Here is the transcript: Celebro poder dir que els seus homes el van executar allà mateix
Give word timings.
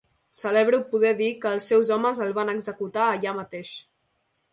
Celebro 0.37 0.77
poder 0.93 1.11
dir 1.19 1.27
que 1.43 1.51
els 1.57 1.67
seus 1.71 1.91
homes 1.97 2.21
el 2.25 2.33
van 2.39 2.51
executar 2.55 3.05
allà 3.11 3.35
mateix 3.41 3.75